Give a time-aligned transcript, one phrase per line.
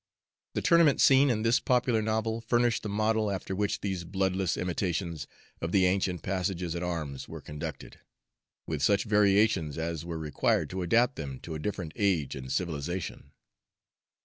[0.55, 5.27] The tournament scene in this popular novel furnished the model after which these bloodless imitations
[5.61, 7.99] of the ancient passages at arms were conducted,
[8.65, 13.29] with such variations as were required to adapt them to a different age and civilization.